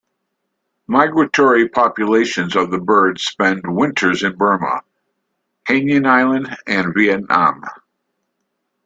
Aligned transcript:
Migratory 0.87 1.69
populations 1.69 2.55
of 2.55 2.71
the 2.71 2.79
bird 2.79 3.19
spend 3.19 3.61
winters 3.67 4.23
in 4.23 4.35
Burma, 4.35 4.81
Hainan 5.69 6.07
Island, 6.07 6.57
and 6.65 6.91
Vietnam. 6.95 7.61